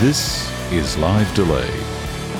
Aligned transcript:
This 0.00 0.46
is 0.70 0.98
Live 0.98 1.34
Delay. 1.34 1.70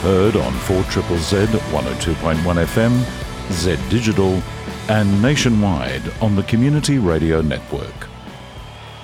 Heard 0.02 0.36
on 0.36 0.52
4 0.52 0.82
Triple 0.84 1.16
Z 1.16 1.36
102.1 1.36 2.36
FM, 2.36 3.50
Z 3.50 3.76
Digital, 3.88 4.42
and 4.90 5.22
nationwide 5.22 6.02
on 6.20 6.36
the 6.36 6.42
Community 6.42 6.98
Radio 6.98 7.40
Network. 7.40 8.08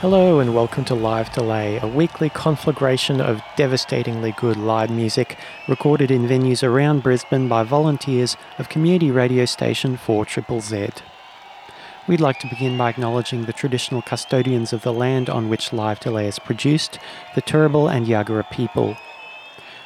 Hello 0.00 0.38
and 0.38 0.54
welcome 0.54 0.84
to 0.84 0.94
Live 0.94 1.32
Delay, 1.32 1.78
a 1.80 1.88
weekly 1.88 2.28
conflagration 2.28 3.22
of 3.22 3.40
devastatingly 3.56 4.32
good 4.32 4.58
live 4.58 4.90
music 4.90 5.38
recorded 5.66 6.10
in 6.10 6.26
venues 6.28 6.62
around 6.62 7.02
Brisbane 7.02 7.48
by 7.48 7.62
volunteers 7.62 8.36
of 8.58 8.68
community 8.68 9.10
radio 9.10 9.46
station 9.46 9.96
4 9.96 10.26
Triple 10.26 10.60
Z. 10.60 10.90
We'd 12.08 12.20
like 12.20 12.40
to 12.40 12.48
begin 12.48 12.76
by 12.76 12.90
acknowledging 12.90 13.44
the 13.44 13.52
traditional 13.52 14.02
custodians 14.02 14.72
of 14.72 14.82
the 14.82 14.92
land 14.92 15.30
on 15.30 15.48
which 15.48 15.72
Live 15.72 16.00
Delay 16.00 16.26
is 16.26 16.40
produced, 16.40 16.98
the 17.36 17.42
Turrbal 17.42 17.92
and 17.92 18.06
Yagara 18.06 18.50
people. 18.50 18.96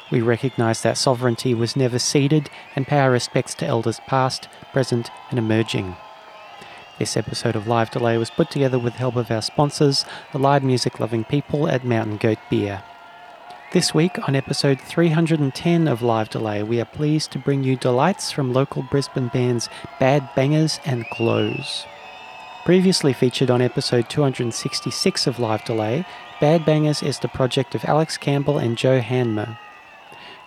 We 0.09 0.21
recognise 0.21 0.81
that 0.81 0.97
sovereignty 0.97 1.53
was 1.53 1.75
never 1.75 1.99
ceded 1.99 2.49
and 2.75 2.87
pay 2.87 2.97
our 2.97 3.11
respects 3.11 3.53
to 3.55 3.67
elders 3.67 4.01
past, 4.07 4.47
present, 4.73 5.11
and 5.29 5.37
emerging. 5.37 5.95
This 6.97 7.15
episode 7.15 7.55
of 7.55 7.67
Live 7.67 7.91
Delay 7.91 8.17
was 8.17 8.31
put 8.31 8.49
together 8.49 8.79
with 8.79 8.93
the 8.93 8.99
help 8.99 9.15
of 9.15 9.29
our 9.29 9.43
sponsors, 9.43 10.03
the 10.31 10.39
live 10.39 10.63
music 10.63 10.99
loving 10.99 11.23
people 11.23 11.67
at 11.67 11.85
Mountain 11.85 12.17
Goat 12.17 12.39
Beer. 12.49 12.81
This 13.73 13.93
week, 13.93 14.17
on 14.27 14.35
episode 14.35 14.81
310 14.81 15.87
of 15.87 16.01
Live 16.01 16.29
Delay, 16.29 16.63
we 16.63 16.81
are 16.81 16.85
pleased 16.85 17.29
to 17.33 17.39
bring 17.39 17.63
you 17.63 17.75
delights 17.75 18.31
from 18.31 18.53
local 18.53 18.81
Brisbane 18.81 19.27
bands 19.27 19.69
Bad 19.99 20.27
Bangers 20.35 20.79
and 20.83 21.05
Glows. 21.15 21.85
Previously 22.67 23.13
featured 23.13 23.49
on 23.49 23.61
episode 23.61 24.09
266 24.09 25.25
of 25.25 25.39
Live 25.39 25.63
Delay, 25.63 26.05
Bad 26.41 26.65
Bangers 26.65 27.01
is 27.01 27.17
the 27.17 27.29
project 27.29 27.75
of 27.75 27.85
Alex 27.85 28.17
Campbell 28.17 28.57
and 28.57 28.77
Joe 28.77 28.99
Hanmer. 28.99 29.57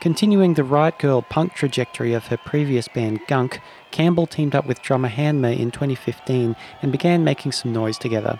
Continuing 0.00 0.52
the 0.52 0.62
Riot 0.62 0.98
Girl 0.98 1.22
punk 1.22 1.54
trajectory 1.54 2.12
of 2.12 2.26
her 2.26 2.36
previous 2.36 2.88
band 2.88 3.20
Gunk, 3.26 3.62
Campbell 3.90 4.26
teamed 4.26 4.54
up 4.54 4.66
with 4.66 4.82
drummer 4.82 5.08
Hanmer 5.08 5.58
in 5.58 5.70
2015 5.70 6.56
and 6.82 6.92
began 6.92 7.24
making 7.24 7.52
some 7.52 7.72
noise 7.72 7.96
together. 7.96 8.38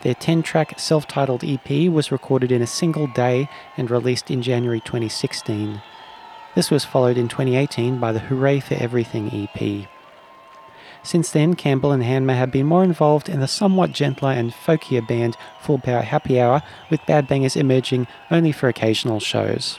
Their 0.00 0.14
10 0.14 0.42
track 0.42 0.80
self 0.80 1.06
titled 1.06 1.44
EP 1.44 1.90
was 1.90 2.10
recorded 2.10 2.50
in 2.50 2.62
a 2.62 2.66
single 2.66 3.08
day 3.08 3.50
and 3.76 3.90
released 3.90 4.30
in 4.30 4.40
January 4.40 4.80
2016. 4.80 5.82
This 6.54 6.70
was 6.70 6.86
followed 6.86 7.18
in 7.18 7.28
2018 7.28 8.00
by 8.00 8.12
the 8.12 8.20
Hooray 8.20 8.58
for 8.58 8.72
Everything 8.76 9.28
EP. 9.54 9.86
Since 11.02 11.30
then, 11.32 11.54
Campbell 11.54 11.92
and 11.92 12.02
Hanmer 12.02 12.36
have 12.36 12.52
been 12.52 12.66
more 12.66 12.84
involved 12.84 13.28
in 13.28 13.40
the 13.40 13.48
somewhat 13.48 13.92
gentler 13.92 14.30
and 14.30 14.52
folkier 14.52 15.06
band 15.06 15.36
Full 15.60 15.78
Power 15.78 16.02
Happy 16.02 16.40
Hour, 16.40 16.62
with 16.90 17.04
Bad 17.06 17.26
Bangers 17.26 17.56
emerging 17.56 18.06
only 18.30 18.52
for 18.52 18.68
occasional 18.68 19.18
shows. 19.18 19.78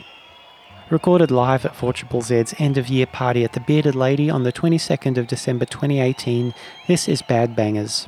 Recorded 0.89 1.31
live 1.31 1.65
at 1.65 1.75
4 1.75 1.93
Z's 2.21 2.53
end 2.57 2.77
of 2.77 2.89
year 2.89 3.05
party 3.05 3.43
at 3.43 3.53
the 3.53 3.61
Bearded 3.61 3.95
Lady 3.95 4.29
on 4.29 4.43
the 4.43 4.51
22nd 4.51 5.17
of 5.17 5.27
December 5.27 5.65
2018, 5.65 6.53
this 6.87 7.07
is 7.07 7.21
Bad 7.21 7.55
Bangers. 7.55 8.07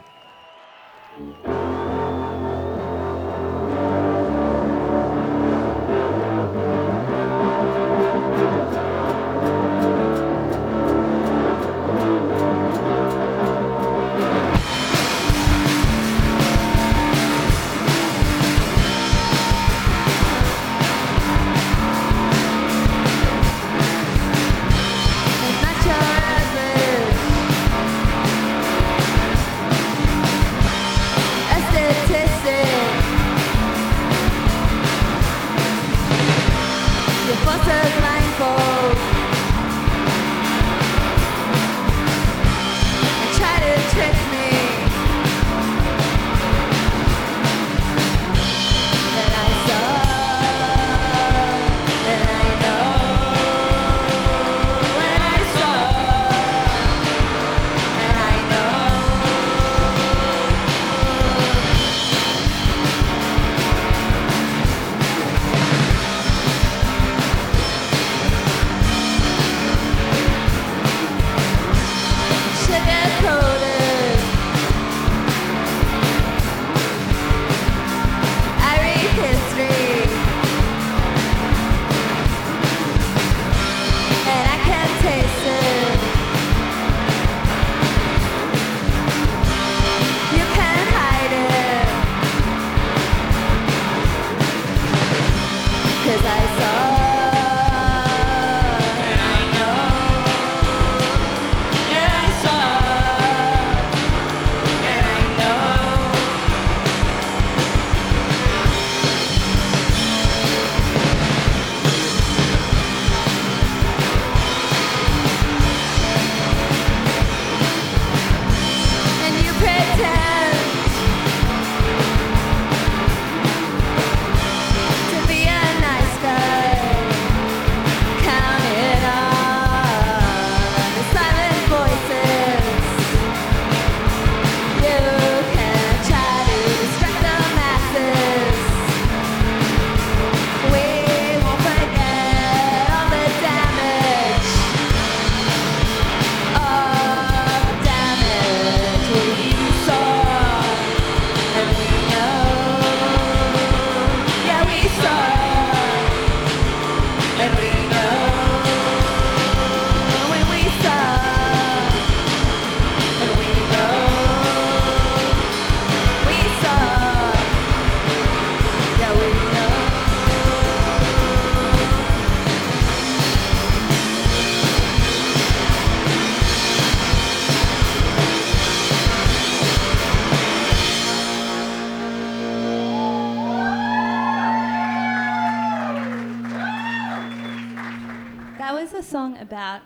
Is 188.83 188.93
a 188.93 189.01
song 189.01 189.37
about 189.37 189.81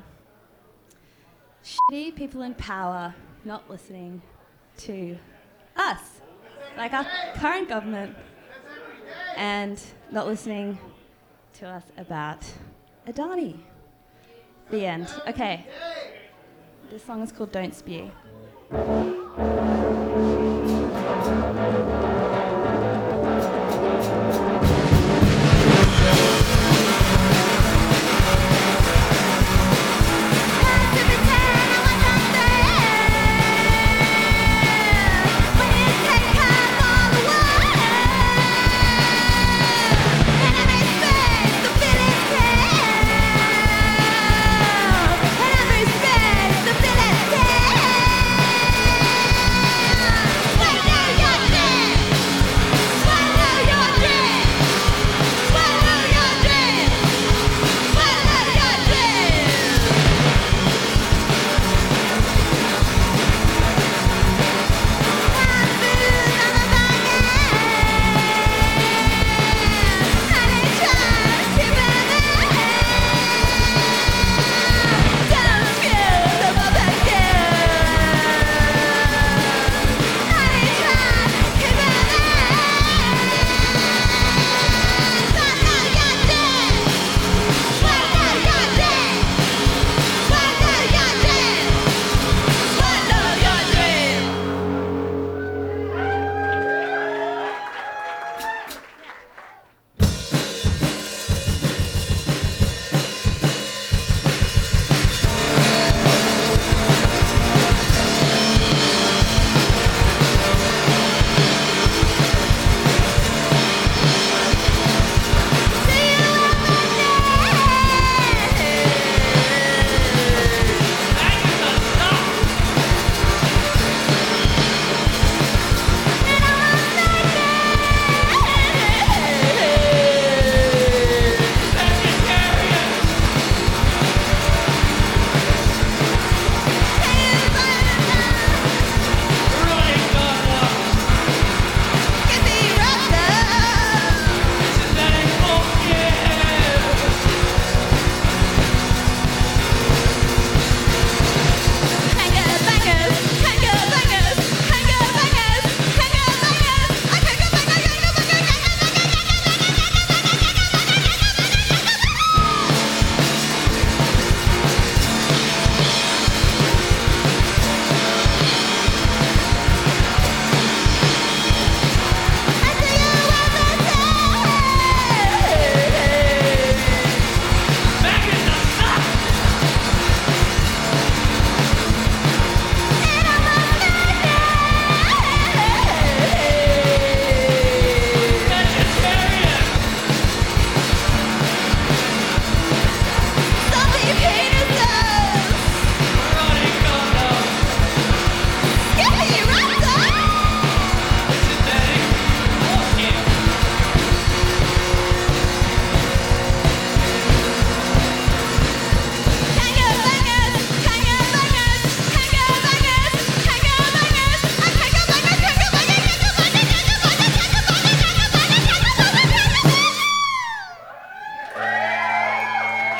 shitty 1.63 2.15
people 2.15 2.41
in 2.41 2.55
power 2.55 3.13
not 3.45 3.69
listening 3.69 4.23
to 4.75 5.15
us, 5.75 5.99
like 6.75 6.93
our 6.93 7.05
current 7.35 7.69
government, 7.69 8.15
and 9.35 9.79
not 10.11 10.25
listening 10.25 10.79
to 11.53 11.67
us 11.67 11.83
about 11.95 12.43
Adani. 13.07 13.59
The 14.71 14.87
end. 14.87 15.13
Okay. 15.27 15.67
This 16.89 17.03
song 17.03 17.21
is 17.21 17.31
called 17.31 17.51
Don't 17.51 17.75
Spew. 17.75 18.09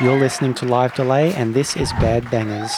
You're 0.08 0.18
listening 0.18 0.54
to 0.54 0.64
Live 0.64 0.94
Delay, 0.94 1.34
and 1.34 1.52
this 1.52 1.76
is 1.76 1.92
Bad 2.00 2.30
Bangers. 2.30 2.72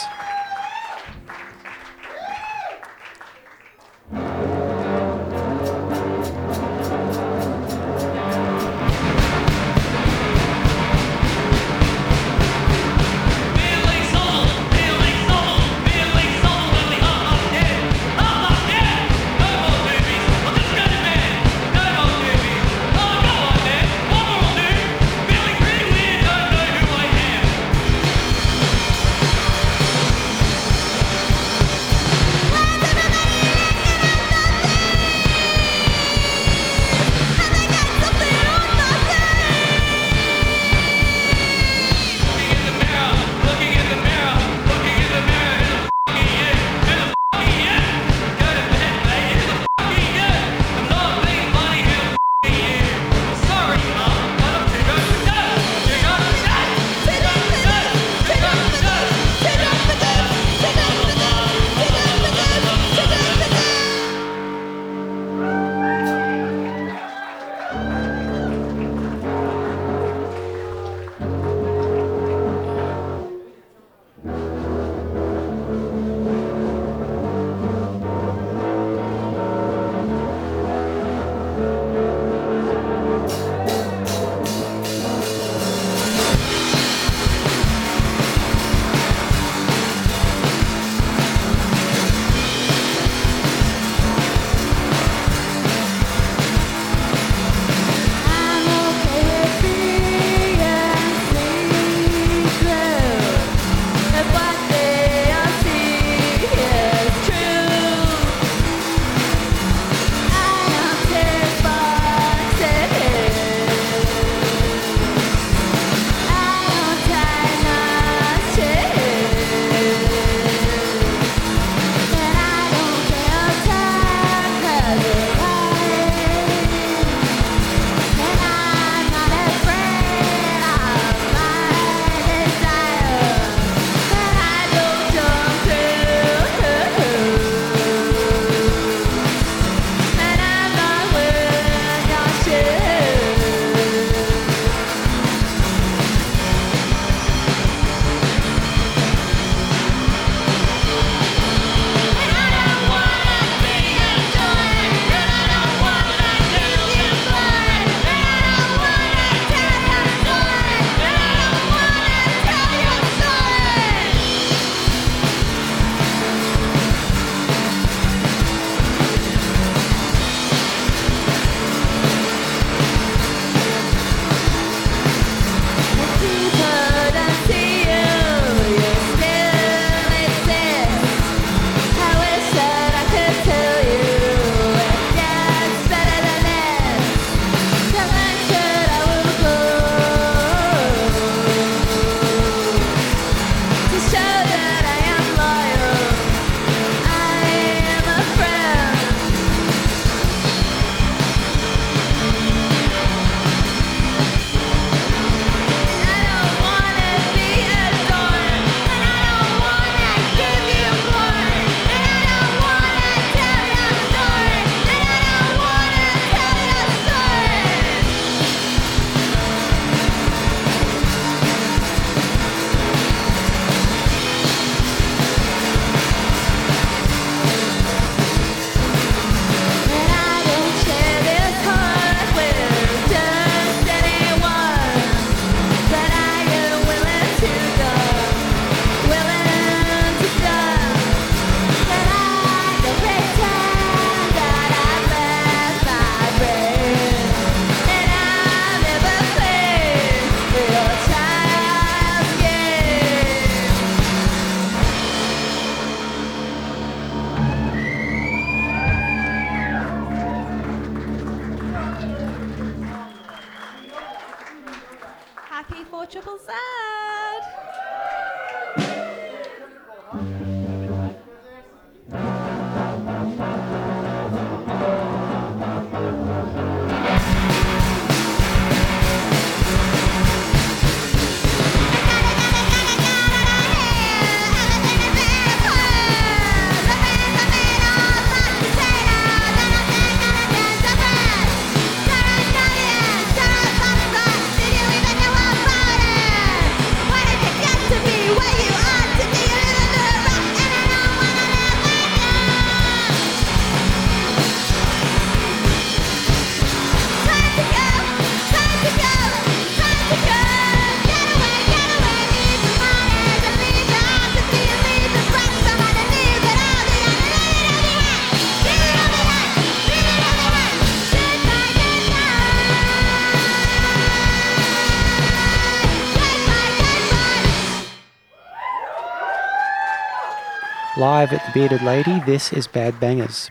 Live 331.01 331.33
at 331.33 331.43
the 331.47 331.51
Bearded 331.59 331.81
Lady, 331.81 332.19
this 332.27 332.53
is 332.53 332.67
Bad 332.67 332.99
Bangers. 332.99 333.49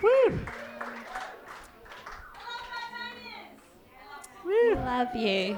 Woo! 0.00 0.38
Love 4.76 5.16
you. 5.16 5.56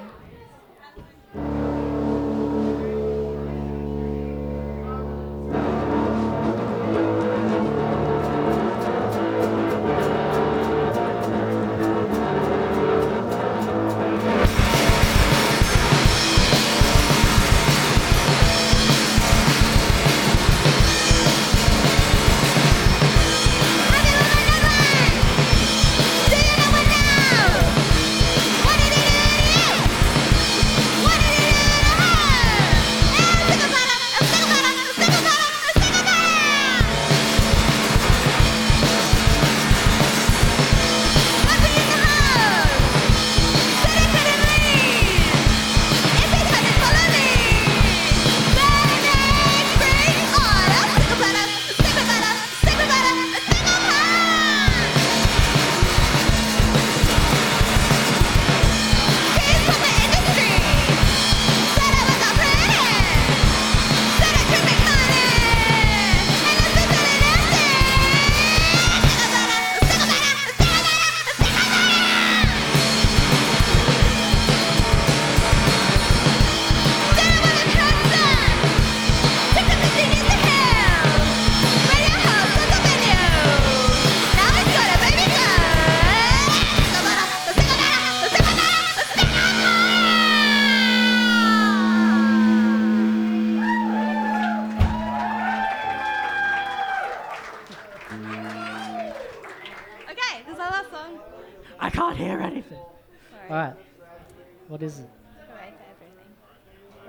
What 104.76 104.83
is 104.83 104.99
it? 104.99 105.09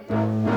Everything. 0.10 0.57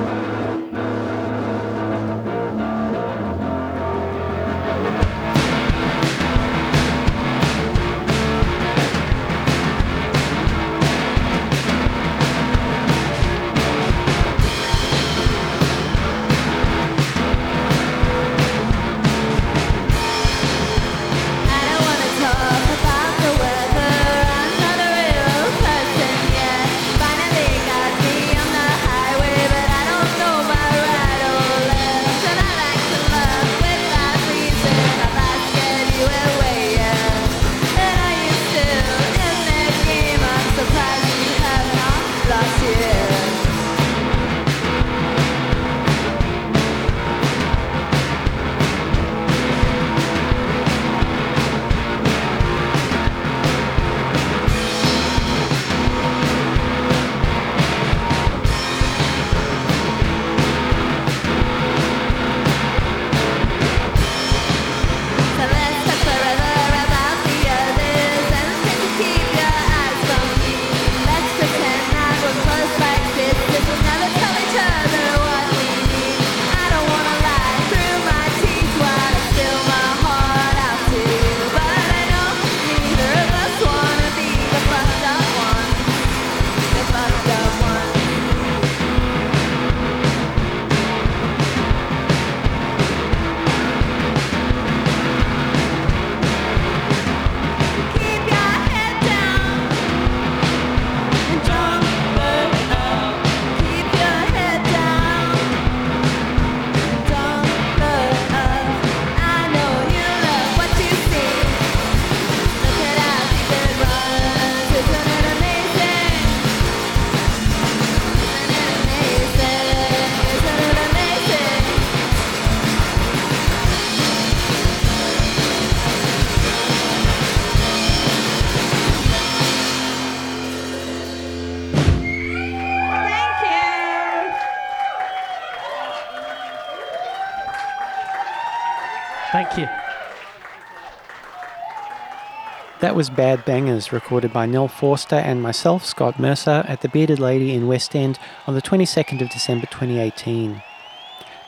That 142.91 142.97
was 142.97 143.09
Bad 143.09 143.45
Bangers, 143.45 143.93
recorded 143.93 144.33
by 144.33 144.47
Nell 144.47 144.67
Forster 144.67 145.15
and 145.15 145.41
myself, 145.41 145.85
Scott 145.85 146.19
Mercer, 146.19 146.65
at 146.67 146.81
the 146.81 146.89
Bearded 146.89 147.21
Lady 147.21 147.55
in 147.55 147.69
West 147.69 147.95
End 147.95 148.19
on 148.49 148.55
the 148.55 148.61
22nd 148.61 149.23
of 149.23 149.31
December 149.31 149.67
2018. 149.67 150.61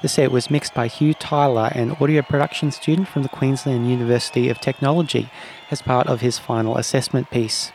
The 0.03 0.09
set 0.09 0.31
was 0.31 0.53
mixed 0.53 0.73
by 0.73 0.87
Hugh 0.87 1.15
Tyler, 1.15 1.73
an 1.75 1.97
audio 2.01 2.23
production 2.23 2.71
student 2.71 3.09
from 3.09 3.25
the 3.25 3.29
Queensland 3.29 3.91
University 3.91 4.49
of 4.51 4.61
Technology, 4.61 5.31
as 5.69 5.83
part 5.83 6.07
of 6.07 6.21
his 6.21 6.39
final 6.39 6.77
assessment 6.77 7.29
piece. 7.29 7.73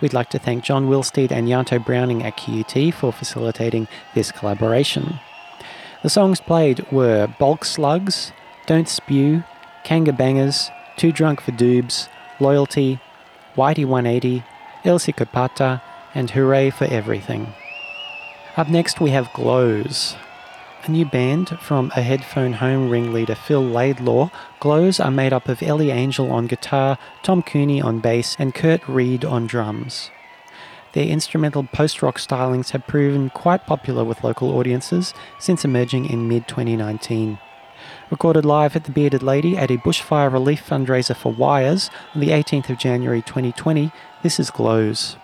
We'd 0.00 0.14
like 0.14 0.30
to 0.30 0.38
thank 0.38 0.62
John 0.62 0.88
Willsteed 0.88 1.32
and 1.32 1.48
Yanto 1.48 1.84
Browning 1.84 2.22
at 2.22 2.36
QUT 2.36 2.94
for 2.94 3.12
facilitating 3.12 3.88
this 4.14 4.30
collaboration. 4.30 5.18
The 6.04 6.10
songs 6.10 6.40
played 6.40 6.86
were 6.92 7.26
Bulk 7.40 7.64
Slugs, 7.64 8.30
Don't 8.66 8.88
Spew, 8.88 9.42
Kanga 9.82 10.12
Bangers, 10.12 10.70
Too 10.96 11.10
Drunk 11.10 11.40
for 11.40 11.50
Doobs, 11.50 12.08
Loyalty, 12.40 13.00
Whitey 13.56 13.84
180, 13.84 14.42
El 14.84 14.98
Psicopata, 14.98 15.80
and 16.14 16.30
Hooray 16.30 16.70
for 16.70 16.84
Everything. 16.84 17.54
Up 18.56 18.68
next, 18.68 19.00
we 19.00 19.10
have 19.10 19.32
Glows. 19.32 20.16
A 20.84 20.90
new 20.90 21.06
band 21.06 21.58
from 21.60 21.90
a 21.96 22.02
headphone 22.02 22.54
home 22.54 22.90
ringleader 22.90 23.34
Phil 23.34 23.64
Laidlaw, 23.64 24.30
Glows 24.60 25.00
are 25.00 25.10
made 25.10 25.32
up 25.32 25.48
of 25.48 25.62
Ellie 25.62 25.90
Angel 25.90 26.30
on 26.30 26.46
guitar, 26.46 26.98
Tom 27.22 27.42
Cooney 27.42 27.80
on 27.80 28.00
bass, 28.00 28.36
and 28.38 28.54
Kurt 28.54 28.86
Reed 28.86 29.24
on 29.24 29.46
drums. 29.46 30.10
Their 30.92 31.06
instrumental 31.06 31.64
post 31.64 32.02
rock 32.02 32.18
stylings 32.18 32.70
have 32.70 32.86
proven 32.86 33.30
quite 33.30 33.66
popular 33.66 34.04
with 34.04 34.22
local 34.22 34.56
audiences 34.56 35.14
since 35.40 35.64
emerging 35.64 36.06
in 36.06 36.28
mid 36.28 36.46
2019. 36.46 37.38
Recorded 38.10 38.44
live 38.44 38.76
at 38.76 38.84
the 38.84 38.92
Bearded 38.92 39.22
Lady 39.22 39.56
at 39.56 39.70
a 39.70 39.78
bushfire 39.78 40.30
relief 40.30 40.68
fundraiser 40.68 41.16
for 41.16 41.32
Wires 41.32 41.90
on 42.14 42.20
the 42.20 42.28
18th 42.28 42.68
of 42.70 42.78
January 42.78 43.22
2020, 43.22 43.90
this 44.22 44.38
is 44.38 44.50
Glows. 44.50 45.16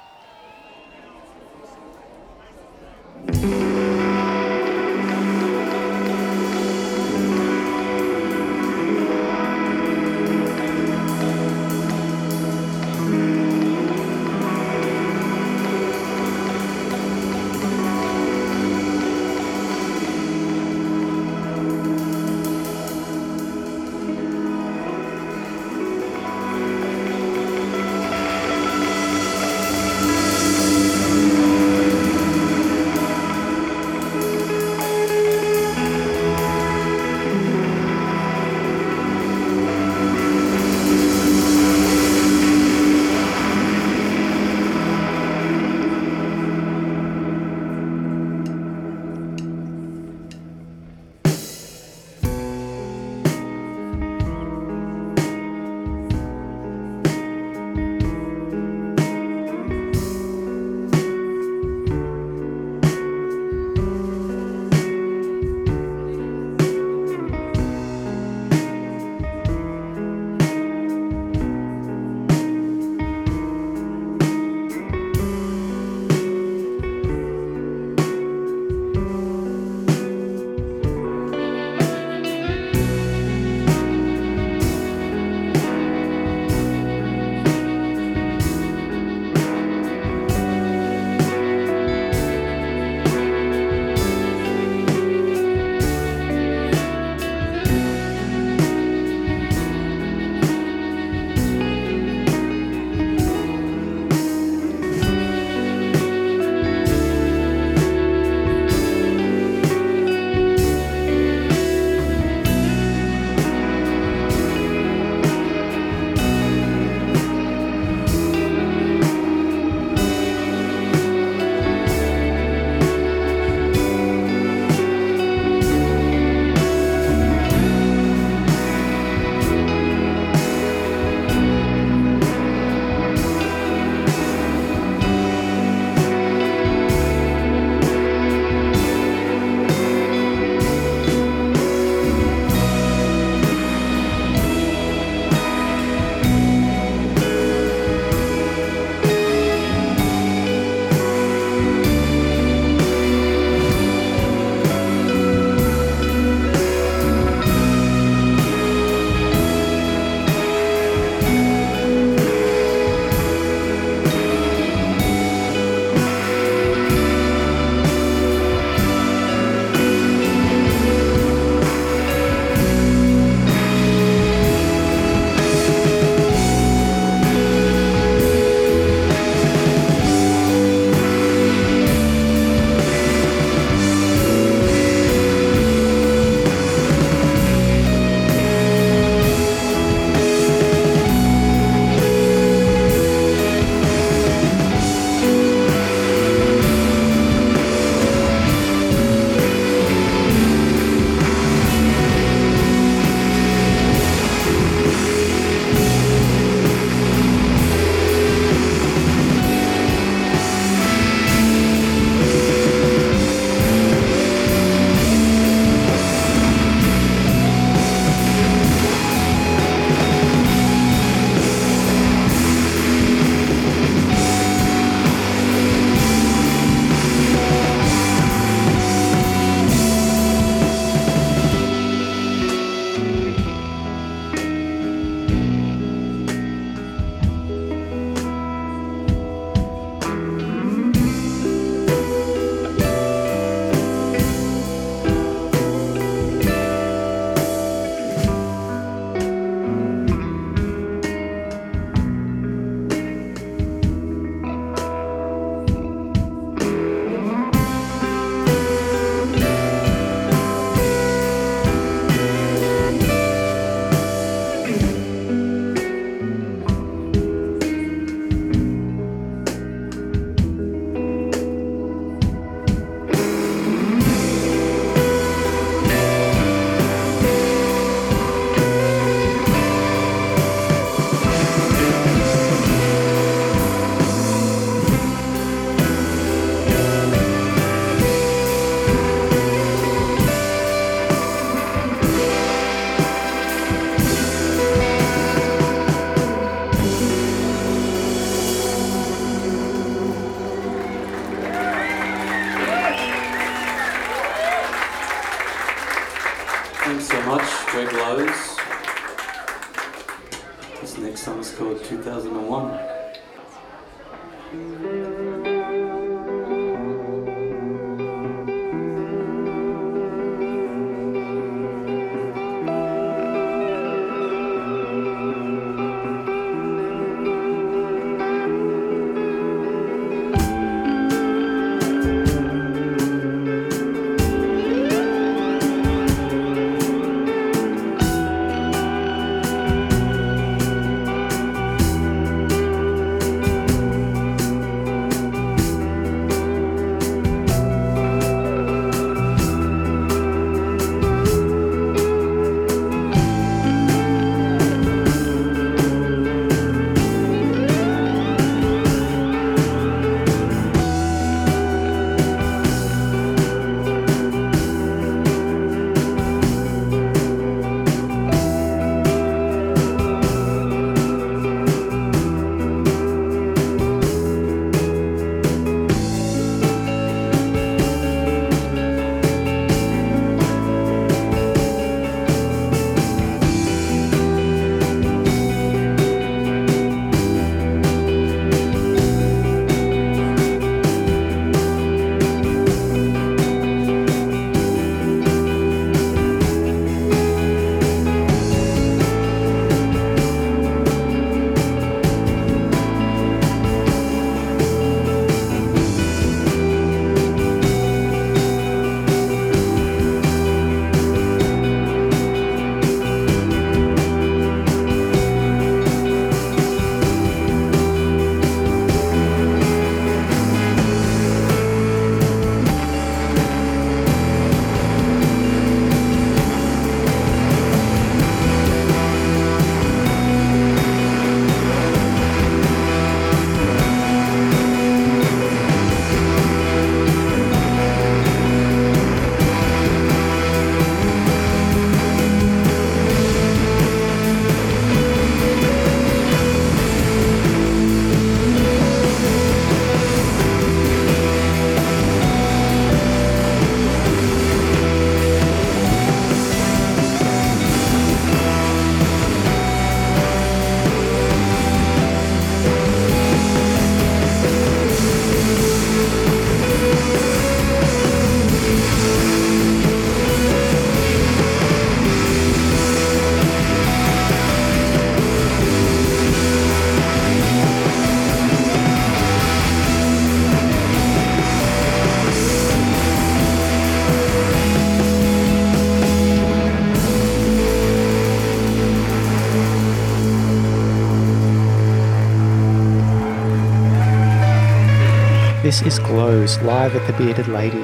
This 495.70 495.82
is 495.82 495.98
Glows 496.00 496.60
live 496.62 496.96
at 496.96 497.06
the 497.06 497.12
Bearded 497.12 497.46
Lady. 497.46 497.78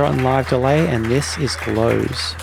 You're 0.00 0.08
on 0.08 0.22
live 0.22 0.48
delay, 0.48 0.88
and 0.88 1.04
this 1.04 1.36
is 1.36 1.54
Glows. 1.56 2.34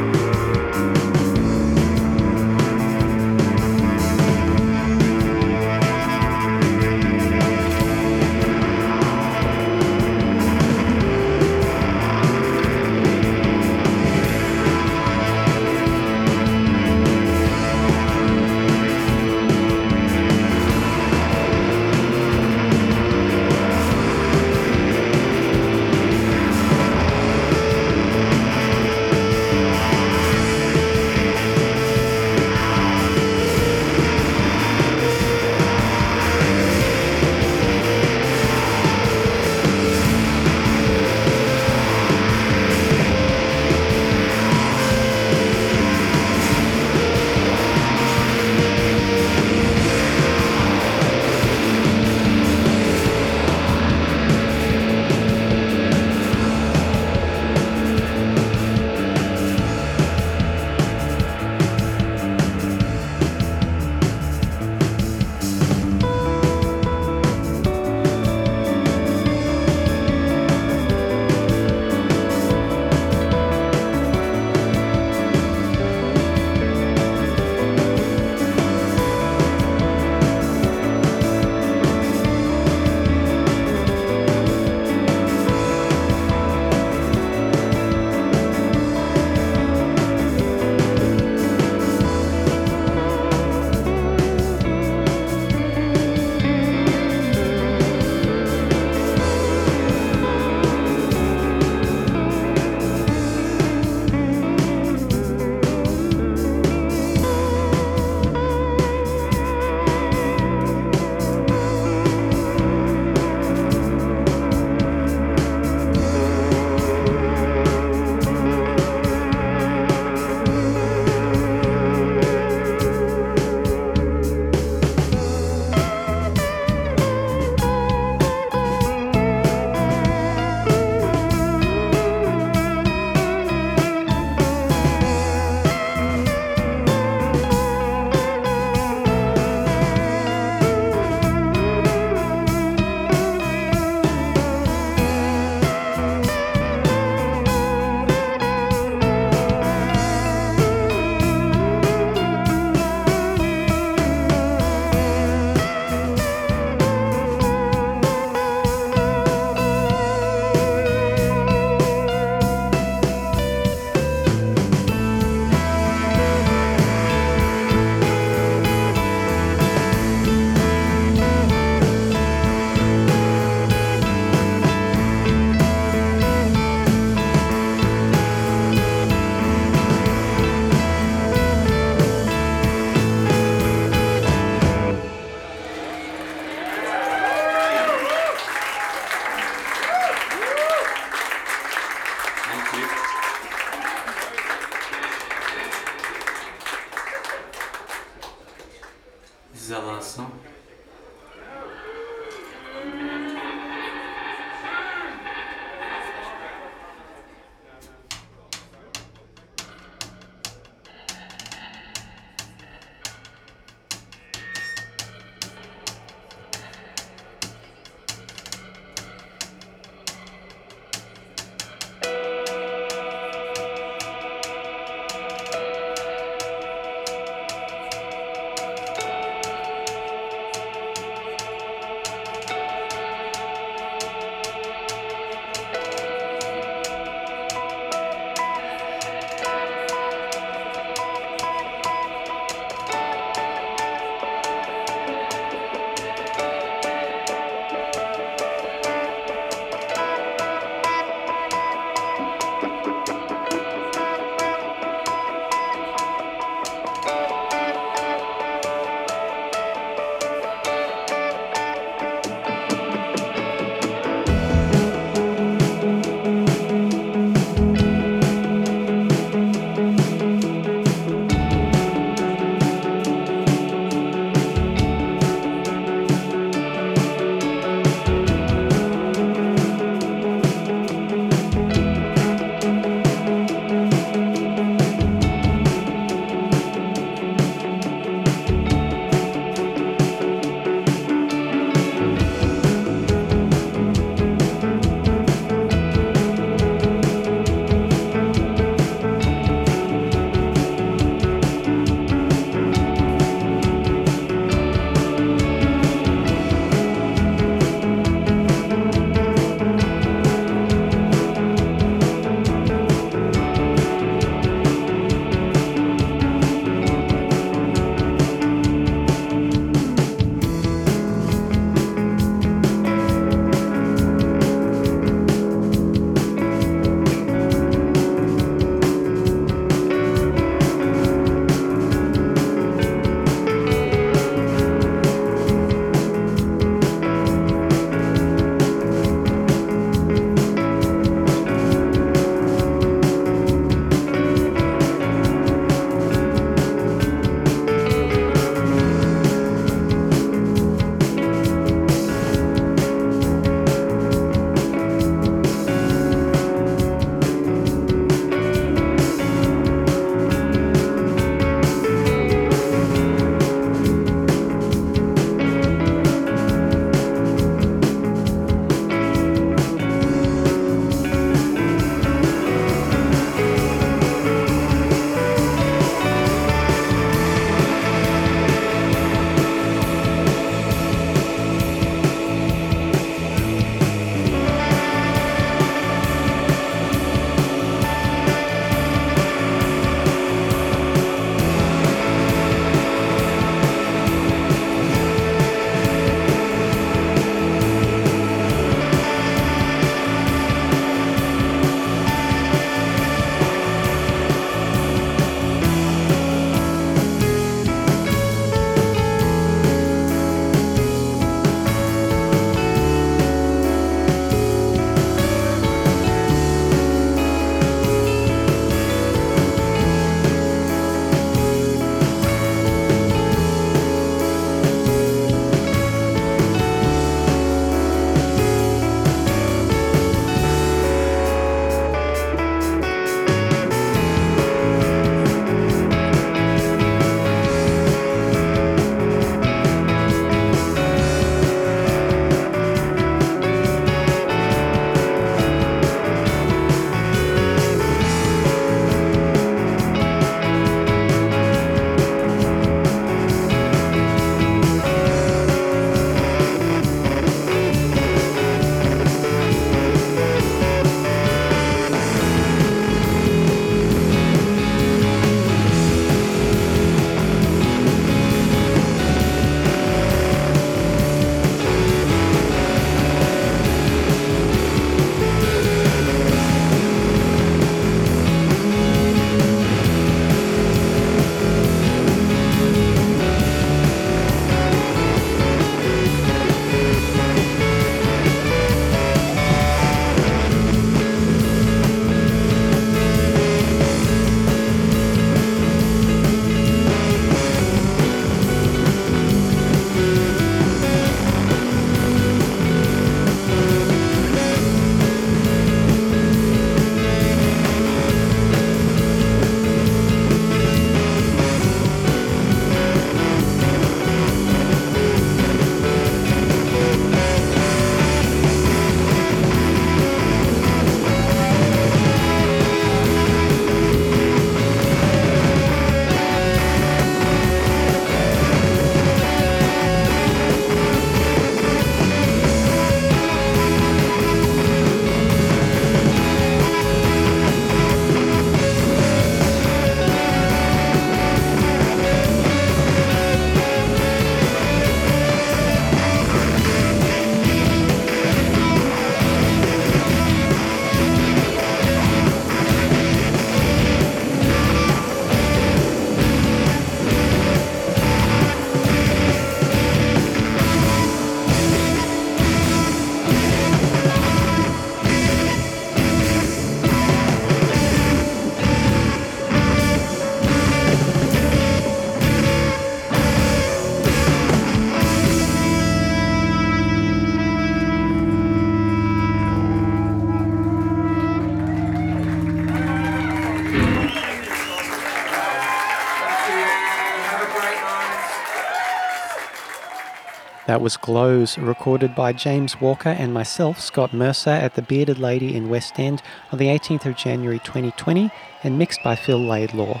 That 590.80 590.84
was 590.84 590.96
Glows, 590.96 591.58
recorded 591.58 592.14
by 592.14 592.32
James 592.32 592.80
Walker 592.80 593.10
and 593.10 593.34
myself, 593.34 593.78
Scott 593.78 594.14
Mercer, 594.14 594.48
at 594.48 594.76
the 594.76 594.80
Bearded 594.80 595.18
Lady 595.18 595.54
in 595.54 595.68
West 595.68 596.00
End 596.00 596.22
on 596.50 596.58
the 596.58 596.68
18th 596.68 597.04
of 597.04 597.16
January 597.16 597.58
2020 597.58 598.30
and 598.62 598.78
mixed 598.78 599.02
by 599.04 599.14
Phil 599.14 599.38
Laidlaw. 599.38 600.00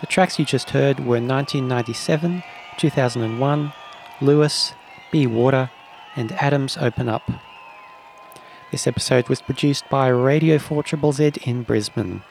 The 0.00 0.06
tracks 0.06 0.38
you 0.38 0.46
just 0.46 0.70
heard 0.70 1.00
were 1.00 1.20
1997, 1.20 2.42
2001, 2.78 3.72
Lewis, 4.22 4.72
Be 5.12 5.26
Water, 5.26 5.70
and 6.16 6.32
Adams 6.32 6.78
Open 6.78 7.10
Up. 7.10 7.30
This 8.72 8.86
episode 8.86 9.28
was 9.28 9.42
produced 9.42 9.86
by 9.90 10.08
Radio 10.08 10.58
4 10.58 10.84
Z 11.12 11.32
in 11.42 11.64
Brisbane. 11.64 12.22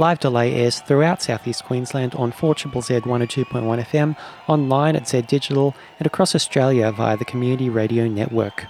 Live 0.00 0.18
Delay 0.18 0.54
airs 0.54 0.80
throughout 0.80 1.20
southeast 1.20 1.64
Queensland 1.64 2.14
on 2.14 2.32
4 2.32 2.56
Z 2.56 2.64
102.1 2.64 3.84
FM, 3.84 4.16
online 4.46 4.96
at 4.96 5.06
Z 5.06 5.20
Digital, 5.28 5.74
and 5.98 6.06
across 6.06 6.34
Australia 6.34 6.90
via 6.90 7.18
the 7.18 7.26
Community 7.26 7.68
Radio 7.68 8.08
Network. 8.08 8.64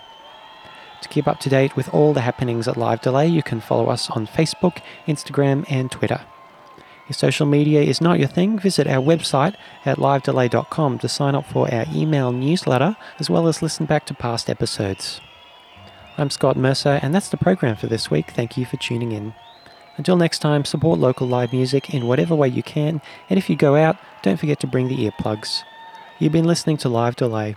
To 1.03 1.09
keep 1.09 1.29
up 1.29 1.39
to 1.39 1.49
date 1.49 1.77
with 1.77 1.89
all 1.95 2.13
the 2.13 2.23
happenings 2.23 2.67
at 2.67 2.77
Live 2.77 3.01
Delay, 3.01 3.29
you 3.29 3.45
can 3.45 3.61
follow 3.61 3.87
us 3.87 4.11
on 4.11 4.27
Facebook, 4.27 4.83
Instagram, 5.07 5.65
and 5.71 5.89
Twitter. 5.89 6.23
If 7.09 7.15
social 7.15 7.47
media 7.47 7.81
is 7.83 8.01
not 8.01 8.19
your 8.19 8.27
thing, 8.27 8.59
visit 8.59 8.89
our 8.89 9.01
website 9.01 9.55
at 9.87 9.99
livedelay.com 9.99 10.99
to 10.99 11.09
sign 11.09 11.37
up 11.37 11.47
for 11.47 11.73
our 11.73 11.87
email 11.95 12.33
newsletter 12.33 12.97
as 13.21 13.31
well 13.31 13.47
as 13.47 13.63
listen 13.63 13.87
back 13.87 14.05
to 14.07 14.15
past 14.15 14.51
episodes. 14.51 15.21
I'm 16.19 16.31
Scott 16.31 16.57
Mercer, 16.57 16.99
and 17.01 17.15
that's 17.15 17.29
the 17.29 17.37
program 17.37 17.77
for 17.77 17.87
this 17.87 18.11
week. 18.11 18.33
Thank 18.33 18.57
you 18.57 18.67
for 18.67 18.79
tuning 18.79 19.13
in. 19.13 19.33
Until 20.01 20.17
next 20.17 20.39
time, 20.39 20.65
support 20.65 20.99
local 20.99 21.29
live 21.29 21.53
music 21.53 21.93
in 21.93 22.07
whatever 22.07 22.35
way 22.35 22.49
you 22.49 22.63
can, 22.63 23.03
and 23.29 23.39
if 23.39 23.51
you 23.51 23.55
go 23.55 23.77
out, 23.77 23.99
don't 24.23 24.39
forget 24.39 24.59
to 24.61 24.67
bring 24.67 24.89
the 24.89 24.97
earplugs. 24.97 25.63
You've 26.19 26.33
been 26.33 26.47
listening 26.47 26.79
to 26.79 26.89
Live 26.89 27.17
Delay. 27.17 27.55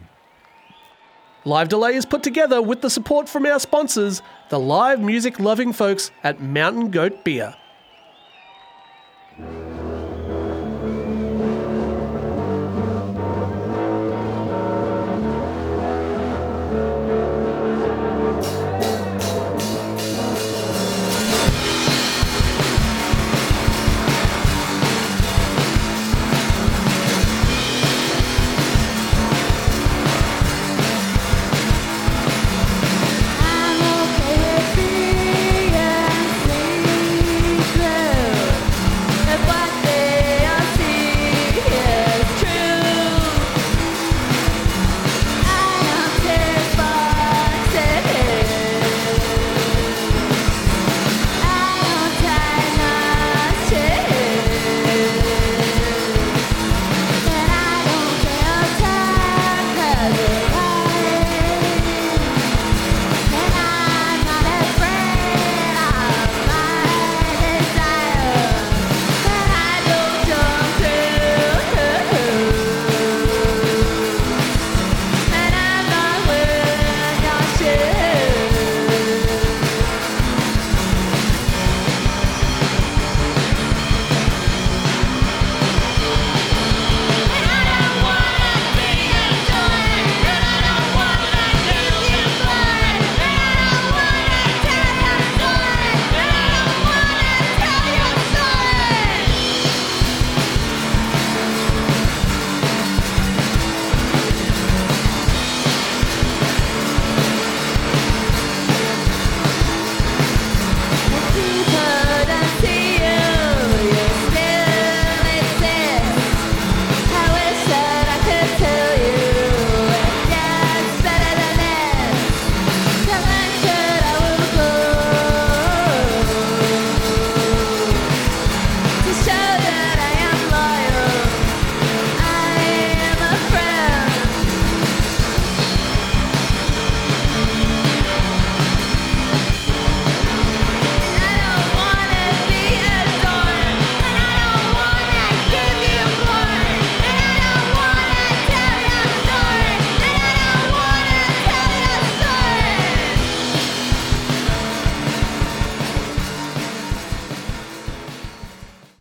Live 1.46 1.70
Delay 1.70 1.96
is 1.96 2.06
put 2.06 2.22
together 2.22 2.62
with 2.62 2.82
the 2.82 2.89
support 2.89 3.30
from 3.30 3.46
our 3.46 3.62
sponsors, 3.62 4.22
the 4.50 4.60
live 4.60 5.00
music 5.00 5.39
loving 5.39 5.72
folks 5.72 6.12
at 6.22 6.41
Mountain 6.41 6.91
Goat 6.91 7.24
Beer. 7.24 7.56